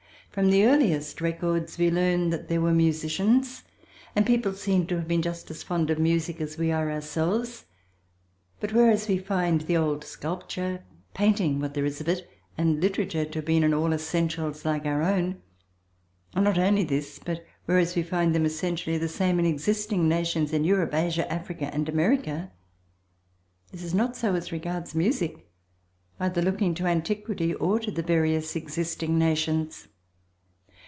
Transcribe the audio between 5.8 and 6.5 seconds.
of music